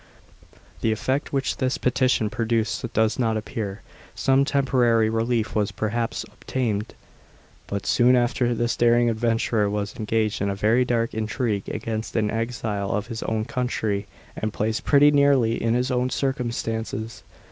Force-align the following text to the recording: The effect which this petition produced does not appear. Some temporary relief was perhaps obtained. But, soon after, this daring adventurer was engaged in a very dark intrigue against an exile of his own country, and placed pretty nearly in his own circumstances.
The 0.81 0.91
effect 0.91 1.31
which 1.31 1.57
this 1.57 1.77
petition 1.77 2.31
produced 2.31 2.91
does 2.91 3.19
not 3.19 3.37
appear. 3.37 3.83
Some 4.15 4.45
temporary 4.45 5.11
relief 5.11 5.53
was 5.53 5.71
perhaps 5.71 6.23
obtained. 6.23 6.95
But, 7.67 7.85
soon 7.85 8.15
after, 8.15 8.55
this 8.55 8.75
daring 8.75 9.11
adventurer 9.11 9.69
was 9.69 9.95
engaged 9.97 10.41
in 10.41 10.49
a 10.49 10.55
very 10.55 10.85
dark 10.85 11.13
intrigue 11.13 11.69
against 11.69 12.15
an 12.15 12.31
exile 12.31 12.89
of 12.89 13.05
his 13.13 13.21
own 13.21 13.45
country, 13.45 14.07
and 14.35 14.51
placed 14.51 14.83
pretty 14.83 15.11
nearly 15.11 15.61
in 15.61 15.75
his 15.75 15.91
own 15.91 16.09
circumstances. 16.09 17.21